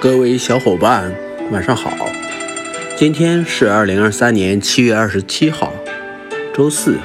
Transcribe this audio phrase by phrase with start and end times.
[0.00, 1.12] 各位小伙伴，
[1.50, 2.08] 晚上好。
[2.96, 5.74] 今天是二零二三年七月二十七号，
[6.54, 6.96] 周四。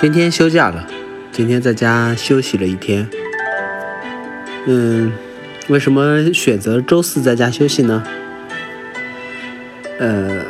[0.00, 0.86] 今天休假了，
[1.32, 3.08] 今天在家休息了一天。
[4.66, 5.12] 嗯，
[5.68, 8.02] 为什么选择周四在家休息呢？
[9.98, 10.44] 呃，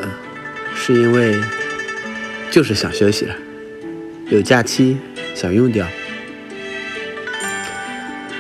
[0.75, 1.35] 是因为
[2.51, 3.35] 就是想休息了，
[4.31, 4.97] 有假期
[5.35, 5.87] 想用掉，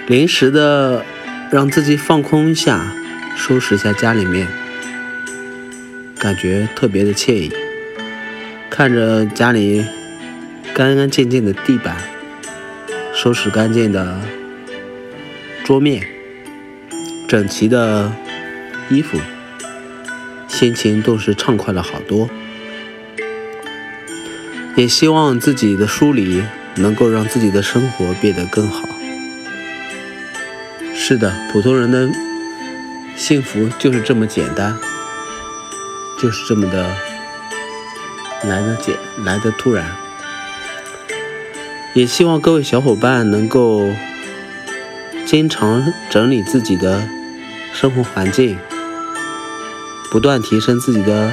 [0.07, 1.05] 临时的。
[1.51, 2.92] 让自己放空一下，
[3.37, 4.48] 收拾一下家里面，
[6.19, 7.52] 感觉特别的惬意。
[8.69, 9.84] 看着家里
[10.75, 11.97] 干干净净的地板，
[13.14, 14.20] 收拾干净的
[15.64, 16.05] 桌面，
[17.28, 18.11] 整齐的
[18.89, 19.20] 衣服，
[20.48, 22.28] 心情顿时畅快了好多。
[24.75, 26.42] 也希望自己的梳理
[26.75, 28.89] 能够让自己的生活变得更好。
[31.06, 32.08] 是的，普通人的
[33.14, 34.74] 幸福就是这么简单，
[36.19, 36.83] 就是这么的
[38.44, 39.84] 来的简，来的突然。
[41.92, 43.91] 也希望各位小伙伴能够
[45.27, 47.06] 经常整理自己的
[47.74, 48.58] 生活环境，
[50.11, 51.30] 不断提升自己的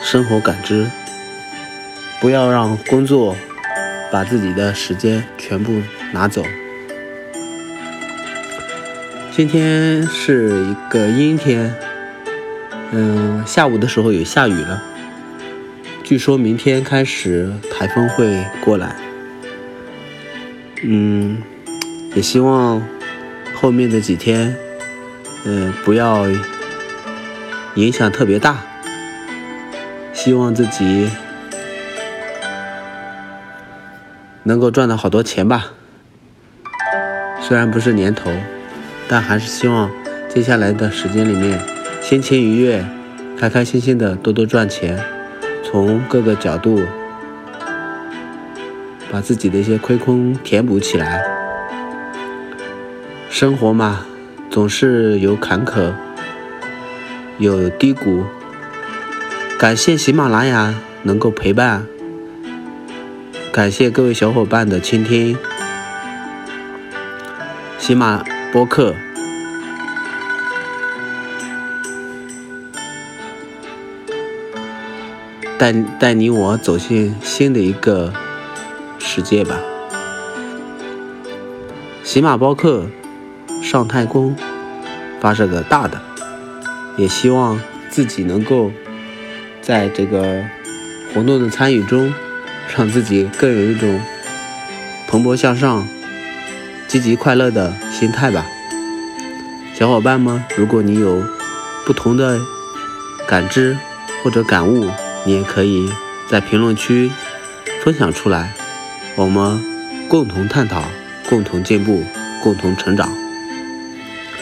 [0.00, 0.90] 生活感知，
[2.18, 3.36] 不要让工作
[4.10, 5.82] 把自己的时间全部
[6.14, 6.42] 拿走。
[9.38, 11.72] 今天是一个阴天，
[12.90, 14.82] 嗯，下午的时候有下雨了。
[16.02, 18.96] 据说明天开始台风会过来，
[20.82, 21.40] 嗯，
[22.16, 22.82] 也希望
[23.54, 24.56] 后面的几天，
[25.44, 26.26] 嗯，不要
[27.76, 28.58] 影响特别大。
[30.12, 31.08] 希望自己
[34.42, 35.74] 能够赚到好多钱吧，
[37.40, 38.32] 虽然不是年头。
[39.08, 39.90] 但还是希望
[40.28, 41.58] 接下来的时间里面，
[42.02, 42.84] 心情愉悦，
[43.38, 45.02] 开开心心的多多赚钱，
[45.64, 46.82] 从各个角度
[49.10, 51.24] 把自己的一些亏空填补起来。
[53.30, 54.04] 生活嘛，
[54.50, 55.92] 总是有坎坷，
[57.38, 58.24] 有低谷。
[59.58, 61.86] 感谢喜马拉雅能够陪伴，
[63.50, 65.36] 感谢各位小伙伴的倾听。
[67.78, 68.22] 喜马。
[68.50, 68.94] 播客
[75.58, 78.12] 带带你我走进新的一个
[78.98, 79.60] 世界吧。
[82.02, 82.86] 喜马播客
[83.62, 84.34] 上太空
[85.20, 86.00] 发射个大的，
[86.96, 87.60] 也希望
[87.90, 88.72] 自己能够
[89.60, 90.42] 在这个
[91.12, 92.14] 活动的参与中，
[92.74, 94.00] 让自己更有一种
[95.06, 95.86] 蓬勃向上。
[96.88, 98.46] 积极快乐的心态吧，
[99.74, 101.22] 小伙伴们，如果你有
[101.84, 102.40] 不同的
[103.26, 103.76] 感知
[104.24, 104.90] 或者感悟，
[105.26, 105.92] 你也可以
[106.26, 107.10] 在评论区
[107.84, 108.54] 分享出来，
[109.16, 109.62] 我们
[110.08, 110.82] 共同探讨，
[111.28, 112.02] 共同进步，
[112.42, 113.12] 共同成长。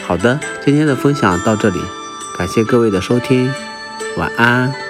[0.05, 1.79] 好的，今天的分享到这里，
[2.37, 3.51] 感谢各位的收听，
[4.15, 4.86] 晚安。